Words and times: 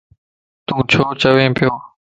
تو 0.67 0.75
ڇو 0.89 1.03
چوين 1.21 1.51
پيو. 1.57 1.73